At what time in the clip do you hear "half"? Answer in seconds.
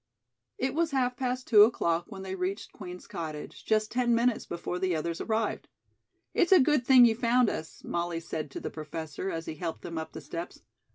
0.89-1.15